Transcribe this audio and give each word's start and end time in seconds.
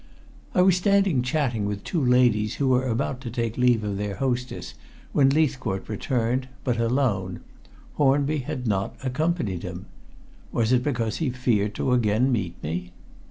I 0.55 0.63
was 0.63 0.77
standing 0.77 1.21
chatting 1.21 1.65
with 1.65 1.83
two 1.83 2.03
ladies 2.03 2.55
who 2.55 2.69
were 2.69 2.87
about 2.87 3.21
to 3.21 3.29
take 3.29 3.55
leave 3.55 3.83
of 3.83 3.97
their 3.97 4.15
hostess, 4.15 4.73
when 5.13 5.29
Leithcourt 5.29 5.87
returned, 5.87 6.47
but 6.63 6.79
alone. 6.79 7.41
Hornby 7.97 8.39
had 8.39 8.65
not 8.65 8.95
accompanied 9.03 9.61
him. 9.61 9.85
Was 10.51 10.71
it 10.73 10.81
because 10.81 11.17
he 11.17 11.29
feared 11.29 11.75
to 11.75 11.91
again 11.91 12.31
meet 12.31 12.55
me? 12.63 12.93